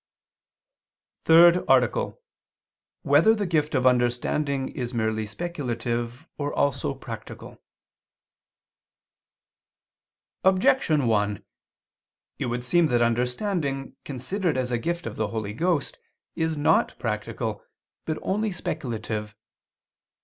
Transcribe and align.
_______________________THIRD 1.25 1.63
ARTICLE 1.69 2.05
[II 2.05 2.07
II, 2.07 2.13
Q. 2.13 2.17
8, 2.17 2.17
Art. 2.17 3.03
3] 3.03 3.09
Whether 3.11 3.35
the 3.35 3.45
Gift 3.45 3.75
of 3.75 3.85
Understanding 3.85 4.69
Is 4.69 4.95
Merely 4.95 5.27
Speculative 5.27 6.27
or 6.39 6.51
Also 6.55 6.95
Practical? 6.95 7.61
Objection 10.43 11.05
1: 11.05 11.43
It 12.39 12.47
would 12.47 12.65
seem 12.65 12.87
that 12.87 13.03
understanding, 13.03 13.95
considered 14.03 14.57
as 14.57 14.71
a 14.71 14.79
gift 14.79 15.05
of 15.05 15.17
the 15.17 15.27
Holy 15.27 15.53
Ghost, 15.53 15.99
is 16.35 16.57
not 16.57 16.97
practical, 16.97 17.63
but 18.05 18.17
only 18.23 18.51
speculative. 18.51 19.35